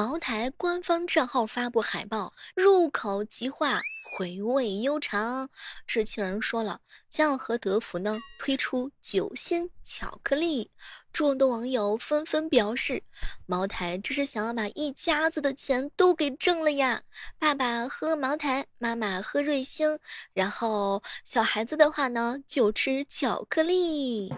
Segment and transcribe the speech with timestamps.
[0.00, 3.82] 茅台官方账号发布海报，入口即化，
[4.16, 5.50] 回味悠长。
[5.86, 6.80] 知情人说了，
[7.10, 10.70] 将要和德芙呢推出酒心巧克力。
[11.12, 13.02] 众多网友纷纷表示，
[13.44, 17.02] 茅台这是想要把一家子的钱都给挣了呀！
[17.38, 19.98] 爸爸喝茅台，妈妈喝瑞星，
[20.32, 24.32] 然后小孩子的话呢就吃巧克力。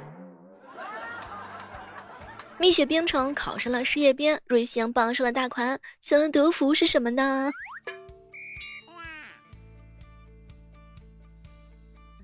[2.62, 7.50] 蜜雪冰城考上了事业编，瑞星傍上了大款，想问德芙是什么呢？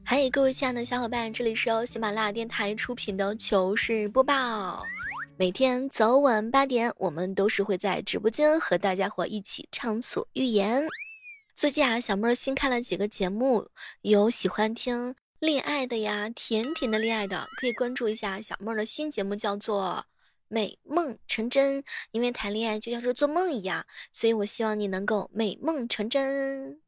[0.05, 4.80] 嗨，各位亲爱的小伙伴，这里是由喜马拉雅电台出品的糗事播报。
[5.37, 10.86] 每天早晚八点，我们都是会在直播间和大家伙一起畅所欲言。
[11.56, 13.69] 最近啊，小妹儿新开了几个节目，
[14.02, 20.05] 有喜欢听恋爱的呀，甜甜的恋爱的，可以关注一下小妹儿的新节目，叫做。
[20.48, 26.80] 美梦成真，因为谈恋爱就像是做梦一样，所以我希望你能够美梦成真。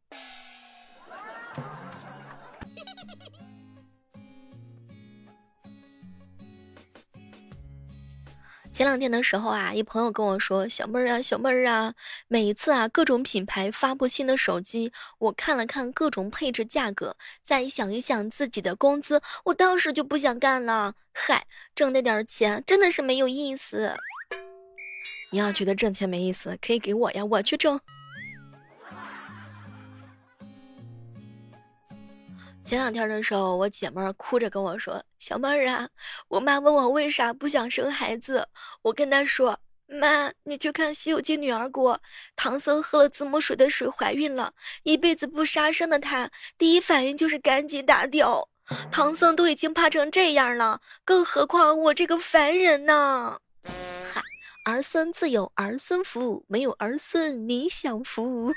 [8.81, 11.93] 前两天的时候啊，一朋友跟我说：“小妹儿啊，小妹儿啊，
[12.29, 20.95] 每一次啊，各种品牌发布新的手机，我看了看各种配置价格，再想一想自己的工资，我当时就不想干了。
[21.13, 23.95] 嗨，挣那点钱真的是没有意思。
[25.31, 27.79] 你要觉得挣钱没意思，可以给我呀，我去挣。”
[32.71, 35.89] 前两天的时候，我姐妹哭着跟我说：“小妹儿啊，
[36.29, 38.47] 我妈问我为啥不想生孩子，
[38.83, 42.01] 我跟她说，妈，你去看《西游记》女儿国，
[42.37, 44.53] 唐僧喝了子母水的水怀孕了，
[44.85, 48.49] 一辈子不杀生的他，第一反应就是赶紧打掉。
[48.93, 53.41] 唐僧都已经怕成这样了，更何况我这个凡人呢？
[53.65, 54.23] 嗨，
[54.65, 58.53] 儿孙自有儿孙福，没有儿孙你享福。”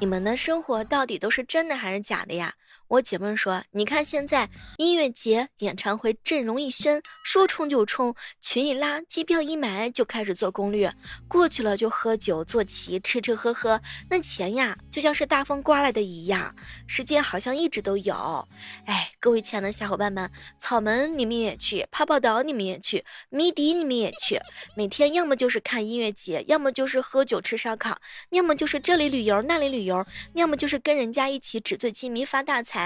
[0.00, 2.54] 你们的生活到底都是真的还是假的呀？
[2.90, 10.92] 我姐妹说：“你看现在音乐节、演唱会阵容一宣，说冲就冲，群一拉，机票一买，就开始做攻略。
[11.28, 16.52] 过去了就喝酒、坐骑、吃吃喝喝，那钱呀，就像是大风刮来的一样。
[16.88, 18.48] 时间好像一直都有。
[18.86, 20.28] 哎，各位亲爱的小伙伴们，
[20.58, 24.40] 草门你们也去，泡泡岛你们也去，迷笛你们也去。
[24.74, 32.79] 每天要么就是看音乐节，要么就是喝酒吃烧烤，要么就是这里旅游那里旅游，要么就是跟人家一起纸醉金迷发大财。”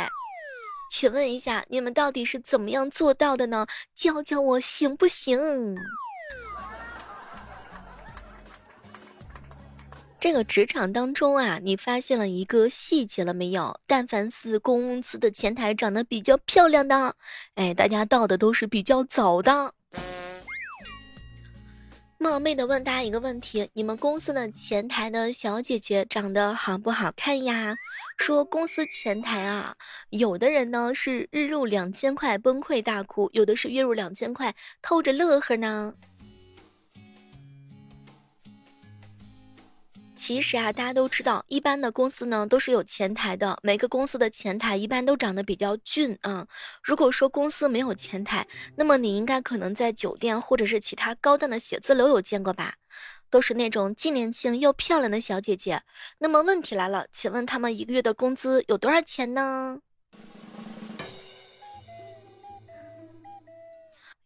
[0.91, 3.67] 请问一下，你们到底是怎么样做到的呢？
[3.95, 5.77] 教教我行不行？
[10.21, 13.79] 这个职场当中啊，你发现了一个细节了没有？
[13.87, 17.17] 但凡是公司的前台长得比较漂亮的，
[17.57, 19.75] 哎，大家到的都是比较早的。
[22.25, 27.77] 冒昧的问大家一个问题：你们公司的前台的小姐姐长得好不好看呀？
[28.17, 29.75] 说公司前台啊，
[30.09, 35.93] 有的人呢是日入两千块崩溃大哭，有的是月入两千块透着乐呵呢。
[40.27, 46.49] 其实啊，大家都知道，一般的公司呢都是有前台的，每个公司的前台一般都长得比较俊啊。
[46.83, 52.77] 如果说公司没有前台，那么你应该可能在酒店或者是其他高档的写字楼有见过吧？
[53.29, 55.83] 都是那种既年轻又漂亮的小姐姐。
[56.21, 59.81] 那么问题来了，请问他们一个月的工资有多少钱呢？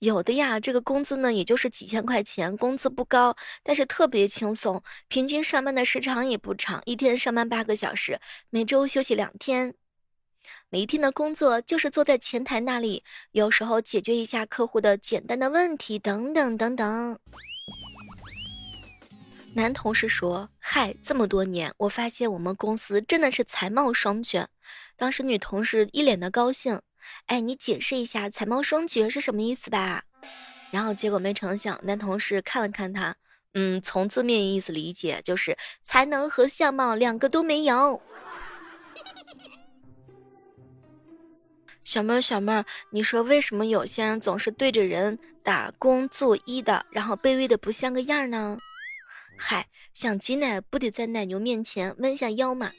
[0.01, 9.75] 有的呀，这个工资呢，也就是几千块钱，工资不高，但是特别轻松，平均上班的时长也不长，一天上班八个小时，每周休息两天，
[10.71, 17.19] 每一天的工作就是坐在前台那里，有时候解决一下客户的简单的问题，等等等等。
[19.55, 24.49] 男同事说：“嗨，这么多年，我发现我们公司真的是才貌双全。”
[24.97, 26.81] 当时女同事一脸的高兴。
[27.27, 30.05] 哎，你解释一下“才貌双绝”是什么意思吧？
[30.71, 33.17] 然后结果没成想，男同事看了看他，
[33.55, 38.03] 嗯，从字面意思理解就是才能和相貌两个都没有。
[41.83, 48.59] 小妹儿，小妹儿，你说为什么有些人总是对着人打工作揖的，然后卑微的不像个样呢？
[49.39, 52.73] 嗨，想挤奶不得在奶牛面前弯下腰吗？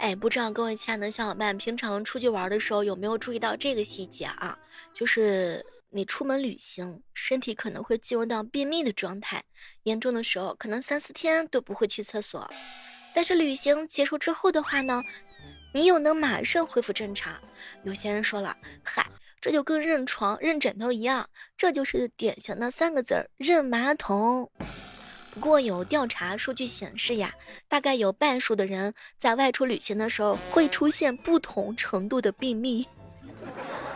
[0.00, 4.58] 哎，不知道各位亲爱的小伙伴，平常出去玩的时候有没有注意到这个细节啊？
[4.94, 9.44] 就是你出门旅行，身体可能会进入到便秘的状态，
[9.82, 12.50] 严重的时候可能三四天都不会去厕所。
[13.14, 15.02] 但是旅行结束之后的话呢，
[15.74, 17.38] 你又能马上恢复正常。
[17.84, 19.06] 有些人说了，嗨，
[19.38, 24.50] 这就跟认床、认枕头一样，这就是典型的三个字儿：认马桶。
[25.40, 27.32] 不过有调查数据显示呀，
[27.66, 32.86] 大概有半数的人在外出旅行的时候会出现不同程度的便秘。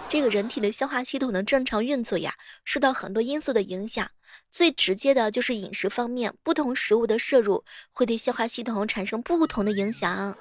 [0.08, 4.10] 这个人体的消化系统的正常运作呀，受到很多因素的影响。
[4.50, 7.62] 最直接的就是饮食方面，不同食物的摄入
[7.92, 10.34] 会对消化系统产生不同的影响。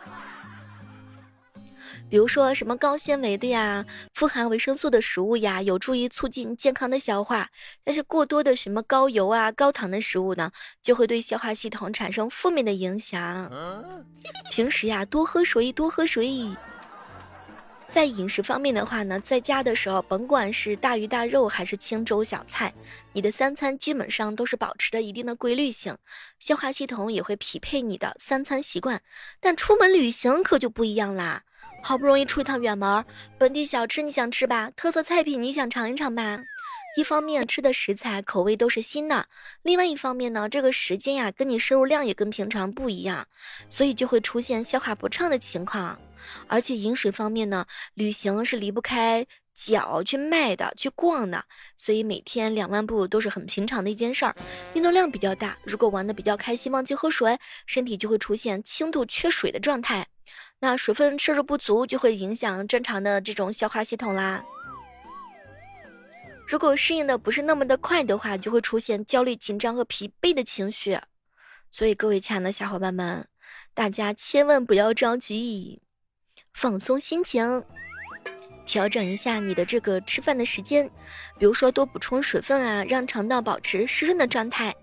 [2.09, 7.49] 比如说什么高纤维的呀，富含维生素的食物呀，有助于促进健康的消化。
[7.83, 10.51] 但是过多的什么高油啊、高糖的食物呢，
[10.81, 13.51] 就会对消化系统产生负面的影响。
[14.51, 16.55] 平时呀，多喝水，多喝水。
[17.89, 22.73] 在饮食方面的话呢，在家的时候，甭管是大鱼大肉还是清粥小菜，
[23.13, 25.95] 你的三餐基本上都是保持着一定的规律性，
[26.39, 29.01] 消化系统也会匹配你的三餐习惯。
[29.39, 31.43] 但出门旅行可就不一样啦，
[31.85, 33.05] 好不容易出一趟远门，
[33.37, 36.39] 本地小吃你想吃吧，特色菜品你想尝一尝吧。
[36.95, 39.27] 一方面吃的食材口味都是新的，
[39.63, 43.27] 另外一方面呢，这个时间呀跟你摄入量也跟平常不一样，
[43.67, 45.99] 所以就会出现消化不畅的情况。
[46.47, 47.65] 而且饮水方面呢，
[47.95, 51.43] 旅行是离不开脚去迈的、去逛的，
[51.75, 54.33] 所以每天两万步都是很平常的一件事儿。
[54.73, 60.07] 运动量比较大，如果玩的比较开心，忘记喝水，身体就会出现轻度缺水的状态。
[60.63, 64.41] 那水分摄入不足，就会影响正常的这种消化系统啦。
[66.47, 70.97] 如果适应的不是那么的快的话，就会出现焦虑、紧张和疲惫的情绪。
[71.69, 73.27] 所以各位亲爱的小伙伴们，
[73.73, 75.81] 大家千万不要着急。
[76.53, 77.65] 放松心情，
[78.65, 80.89] 调整一下你的这个吃饭的时间，
[81.37, 84.73] 比如说多补充水分啊，让肠道保持湿润的状态。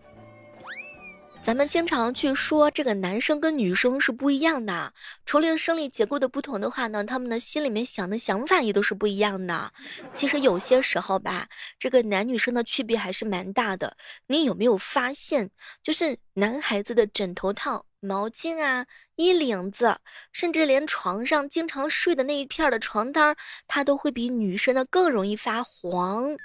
[1.42, 4.92] 咱们经常去说这个男生跟女生是不一样的，
[5.25, 9.72] 除了生理结构的不同的话呢，他们的心里面想的想法也都是不一样的。
[10.12, 11.48] 其实有些时候吧，
[11.78, 13.96] 这个男女生的区别还是蛮大的。
[14.26, 15.50] 你有没有发现，
[15.82, 17.86] 就是男孩子的枕头套？
[18.02, 18.86] 毛巾啊，
[19.16, 19.98] 衣领子，
[20.32, 23.36] 甚至连床上经常睡的那一片的床单，
[23.66, 26.36] 它都会比女生的更容易发黄。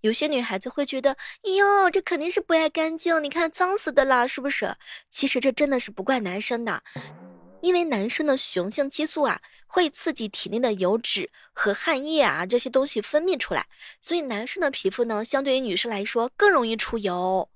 [0.00, 4.76] 有些女孩子会觉得，哟，这肯定是不爱干净，你看脏死的了，是不是？
[5.10, 6.82] 其实这真的是不怪男生的，
[7.60, 13.66] 因为男生的雄性激素啊，会刺激体内的油脂和汗液啊这些东西分泌出来，
[14.00, 17.48] 所以男生的皮肤呢，相对于女生来说更容易出油。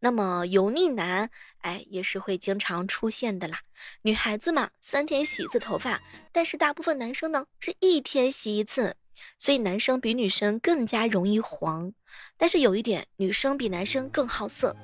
[0.00, 1.28] 那么油腻男，
[1.62, 3.62] 哎，也是会经常出现的啦。
[4.02, 6.00] 女孩子嘛，三天洗一次头发，
[6.30, 8.94] 但是大部分男生呢，是一天洗一次，
[9.38, 11.92] 所以男生比女生更加容易黄。
[12.36, 14.74] 但是有一点，女生比男生更好色，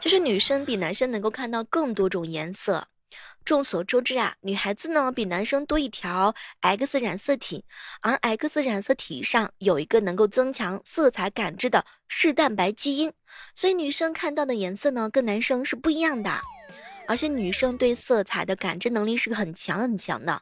[0.00, 2.88] 就是女生比男生能够看到更多种颜色。
[3.44, 7.64] 众所周知啊，女孩子呢比男生多一条 X 染色体，
[8.00, 13.12] 而 X 染色体上有一个能够增强色彩感知的视蛋白基因，
[13.52, 16.40] 所以女生看到的颜色呢跟男生是不一样的。
[17.08, 20.40] 而且女生对色彩的感知能力是很强很强的。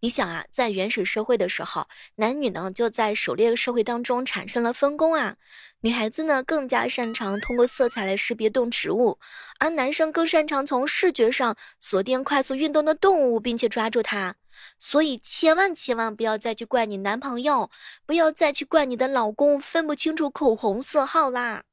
[0.00, 5.36] 你想啊，在原始社会的时候，男女呢就在狩猎社会当中产生了分工啊。
[5.80, 9.18] 女孩子呢更加擅长通过色彩来识别动植物，
[9.58, 14.36] 而男生更擅长从视觉上锁定快速运动的动物，并且抓住它。
[14.78, 17.70] 所以千万千万不要再去怪你男朋友，
[18.06, 21.64] 不要再去怪你的老公分不清楚口红色号啦。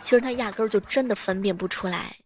[0.00, 2.16] 其实他压根儿就真的分辨不出来。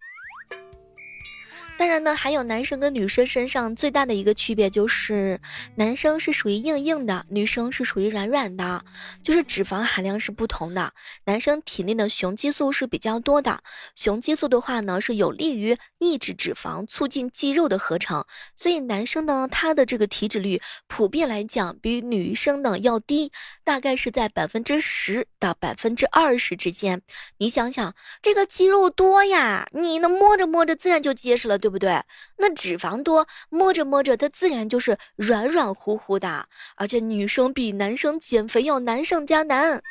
[1.79, 5.41] 当然呢，还有男生跟女生身上最大的一个区别就是，
[5.77, 8.85] 男生是属于硬硬的，女生是属于软软的，
[9.23, 10.93] 就是脂肪含量是不同的。
[11.27, 13.63] 男生体内的雄激素是比较多的，
[13.95, 18.25] 雄激素的话呢，是有利于抑制脂肪，促进肌肉的合成，
[18.57, 23.31] 所以男生呢，他的这个体脂率普遍来讲比女生呢要低，
[23.63, 27.03] 大概是在百分之十到百分之二十之间。
[27.37, 31.68] 你想想，这个肌肉多呀，你呢摸着摸着自然就结实了，对。
[31.69, 32.03] 对不对？
[32.39, 36.49] 那脂肪多，摸着摸着，它自然就是软软乎乎的。
[36.77, 39.83] 而且女生比男生减肥要难上加难，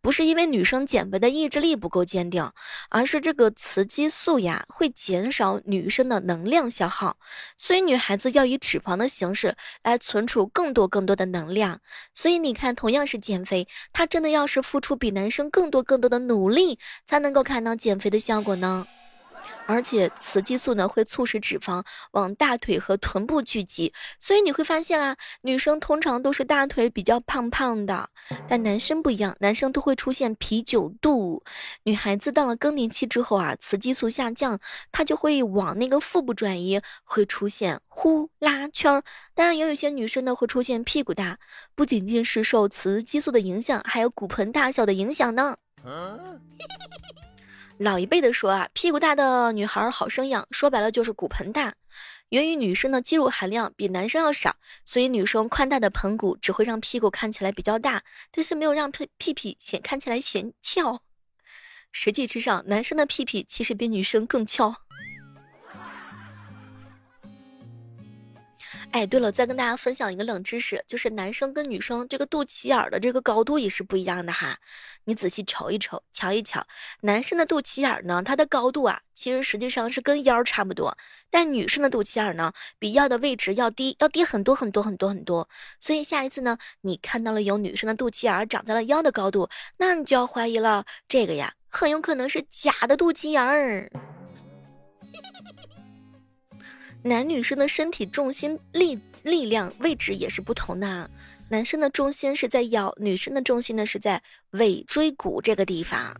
[0.00, 2.50] 不是因为女生减肥的意志力不够坚定，
[2.88, 7.18] 而是这个雌激素呀会减少女生的能量消耗，
[7.58, 11.78] 所以女孩子要以脂肪的形式来存储更多更多的能量。
[12.14, 18.86] 所以你看，同样是减肥，她真的要是付出比男生更多更多的努力，才能够看到减肥的效果呢。
[19.68, 28.08] 而且雌激素呢会促使脂肪往大腿和臀部聚集，所以你会发现啊，女生通常都是大腿比较胖胖的，
[28.48, 31.44] 但男生不一样，男生都会出现啤酒肚。
[31.82, 34.58] 女孩子到了更年期之后啊，雌激素下降，
[34.90, 39.04] 她就会往那个腹部转移，会出现呼啦圈儿。
[39.34, 41.38] 当然，也有些女生呢会出现屁股大，
[41.74, 45.58] 不仅仅是受雌激素的影响，还有骨盆大小的影响呢。
[47.78, 51.74] 老一辈的说啊，屁股大的女孩好生养，说白了就是骨盆大。
[52.30, 61.02] 由于女生的肌肉含量比男生要少，所以女生宽大的盆骨只会让屁股看起来比较大，但是没有让屁屁显看起来显翘。
[61.92, 64.74] 实际之上，男生的屁屁其实比女生更翘。
[68.90, 74.58] 哎，对了，再跟大家分享一个冷知识，就是男生跟女生这个肚脐眼儿的这个高度也是不一样的哈。
[75.04, 76.66] 你仔细瞅一瞅，瞧一瞧，
[77.02, 80.96] 男生的肚脐眼儿呢，它的高度啊，其实实际上是跟腰差不多，
[81.30, 85.48] 但女生的肚脐眼呢，比腰的位置要低，要低很多很多很多很多。
[85.78, 93.88] 所以下一次呢，你看到了有女生的肚脐眼长在了腰的高度，那你就要怀疑了，这个呀，很有可能是假的肚脐眼儿。
[97.08, 101.10] 男女生的身体重心力力量位置也是不同的，
[101.48, 106.14] 男生的重心是在腰，女生的重心呢是在尾椎骨这个地方。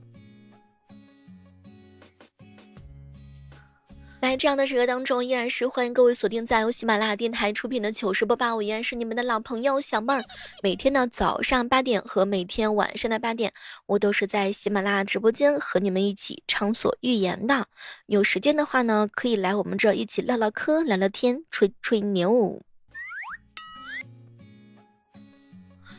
[4.20, 8.56] 来这样的时刻当中，依然是欢迎各位锁定在由喜马拉雅电台出品的糗事播报。
[8.56, 10.24] 我依然是你们的老朋友小妹儿。
[10.60, 13.52] 每天的早上八点和每天晚上的八点，
[13.86, 17.68] 我都是在喜马拉雅直播间和你们一起畅所欲言的。
[18.06, 22.60] 有时间的话呢，可以来我们这一起唠唠嗑、聊聊天、吹吹牛。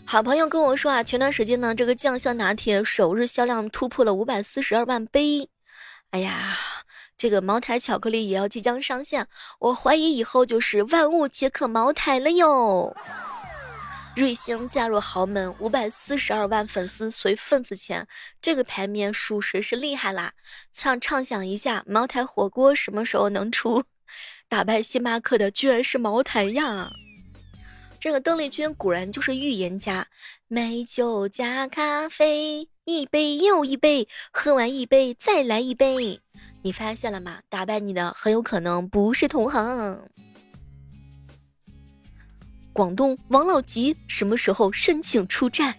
[0.04, 5.48] 好朋友跟我说啊，前段时间呢，这个酱香拿铁首日销量突破了五百四十二万杯。
[6.10, 6.58] 哎呀！
[7.20, 9.28] 这个茅台巧克力也要即将上线，
[9.60, 12.96] 我怀疑以后就是万物皆可茅台了哟。
[14.16, 18.08] 瑞幸嫁入豪门，五百四十二万粉丝随份子钱，
[18.42, 20.32] 这个牌面属实是厉害啦！
[20.72, 23.84] 畅畅想一下，茅台火锅什么时候能出？
[24.48, 26.90] 打败星巴克的居然是茅台呀！
[28.00, 30.08] 这个邓丽君果然就是预言家，
[30.48, 36.22] 美酒加咖啡，一杯又一杯，喝完一杯再来一杯。
[36.62, 37.40] 你发现了吗？
[37.50, 40.10] 打败你的很有可能不是同行。
[42.74, 45.76] 广东王老吉什么时候申请出战？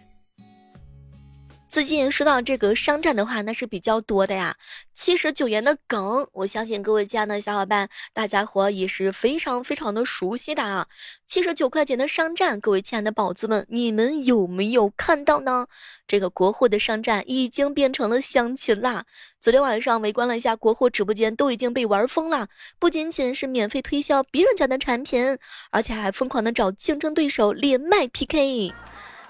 [1.70, 4.56] 最近说到这个商战的话，那是比较多的呀。
[4.92, 10.88] 七十九元的梗，我相信各位亲爱的小伙伴，大家伙也是非常非常的熟悉的啊。
[11.28, 15.68] 七十九块钱的商战，各位亲爱的宝子们，你们有没有看到呢？
[16.08, 19.04] 这个国货的商战已经变成了相亲啦。
[19.38, 22.48] 昨天晚上围观了一下国货直播间，都已经被玩疯了。
[22.80, 25.38] 不仅仅是免费推销别人家的产品，
[25.70, 28.74] 而且还疯狂的找竞争对手连麦 PK。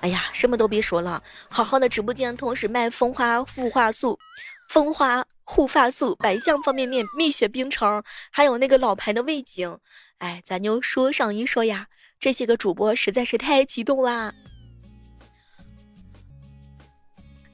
[0.00, 4.18] 哎呀，什么都别说了，好好的直播间同时卖蜂花护发素、
[4.68, 9.78] 蜂花护发素、百香方便面、蜜雪冰城，还有那个老牌的味精。
[10.18, 11.88] 哎，咱就说上一说呀，
[12.18, 14.32] 这些个主播实在是太激动啦！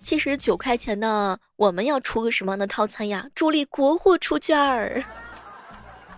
[0.01, 3.29] 七十九块钱呢，我们要出个什么样的套餐呀？
[3.35, 5.03] 助力国货出券儿。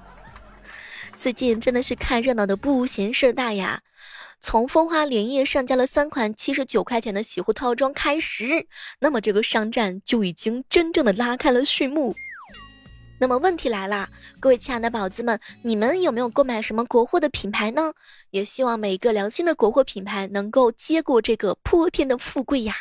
[1.17, 3.81] 最近真的是看热闹的不嫌事儿大呀。
[4.41, 8.67] 从风花连夜上架了三款七十九块钱的洗护套装开始，
[9.01, 12.15] 那么这个商战就已经真正的拉开了序幕。
[13.21, 17.93] 那么问题来了，各位亲爱的宝子们，你们有没有购买什么国货的品牌呢？
[18.31, 22.77] 也希望每一个良心的国货品牌能够接过这个泼天的富贵呀！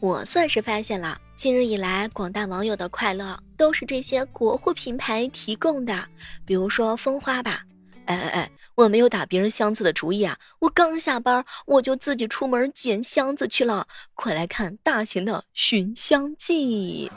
[0.00, 6.04] 我算是发现了，近日以来广大网友的快乐都是这些国货品牌提供的，
[6.44, 7.62] 比如说蜂花吧。
[8.06, 10.38] 哎哎哎，我没有打别人箱子的主意啊！
[10.58, 13.86] 我刚下班，我就自己出门捡箱子去了。
[14.14, 17.10] 快来看大型的寻香记！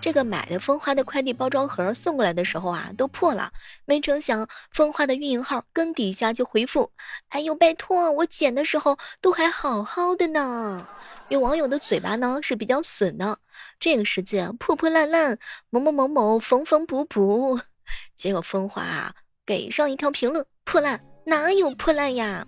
[0.00, 3.52] 这个买的蜂花的快递包装盒送过来的时候啊，都破了。
[3.84, 6.90] 没成想，蜂花的运营号跟底下就回复
[7.28, 10.86] ：“哎呦，拜托，我捡的时候都还好好的呢。”
[11.28, 13.38] 有网友的嘴巴呢是比较损的，
[13.78, 17.60] 这个世界破破烂烂，某某某某缝缝补补，
[18.16, 19.14] 结果风花啊。
[19.50, 22.46] 给上一条评论，破烂哪有破烂呀？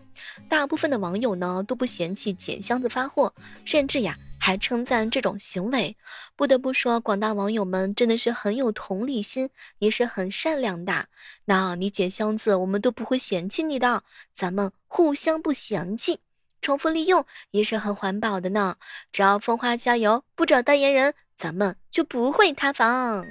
[0.49, 5.97] 大部分的网友呢都不嫌弃捡箱子发货，甚至呀还称赞这种行为。
[6.37, 11.07] 不得不说，广大网友们真的是很有同理心，也是很善良的。
[11.47, 16.21] 那你捡箱子，我们都不会嫌弃你的，咱们互相不嫌弃，
[16.61, 18.77] 重复利用也是很环保的呢。
[19.11, 23.27] 只要风花加油，不找代言人，咱们就不会塌房。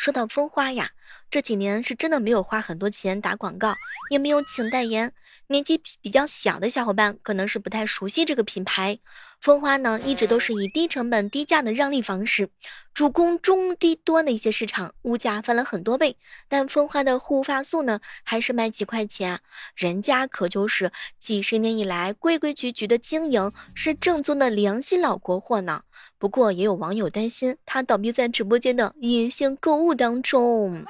[0.00, 0.92] 说到蜂花呀，
[1.30, 3.74] 这几年是真的没有花很多钱打广告，
[4.10, 5.12] 也没有请代言。
[5.48, 8.98] 年纪比较小的小伙伴可能是不太熟悉这个品牌。
[9.42, 12.48] 蜂花呢，一直都是以低成本、低价的让利方式，
[12.94, 16.16] 主攻中低端的一些市场，物价翻了很多倍。
[16.48, 19.40] 但蜂花的护发素呢，还是卖几块钱，
[19.74, 25.82] 人家可就是几十年以来规规矩矩的经营，是正宗的良心老国货呢。
[26.20, 30.84] 不过也有网友担心，他倒闭在直播间的隐性购物当中。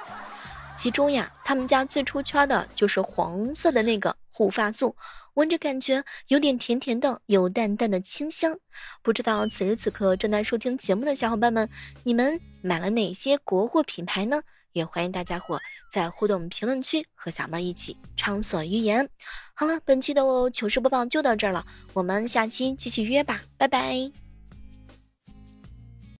[0.77, 4.93] 其中呀，他们家最出圈的就是黄色的那个护发素，
[5.35, 8.57] 闻着感觉有点甜甜的，有淡淡的清香。
[9.01, 11.69] 不知道此时此刻正在收听节目的小伙伴们，
[12.03, 14.41] 你们买了哪些国货品牌呢？
[14.73, 15.59] 也欢迎大家伙
[15.91, 19.07] 在互动评论区和小妹一起畅所欲言。
[19.53, 24.30] 好了，本期的糗事播报就到这儿了，我们下期继续约吧，拜拜。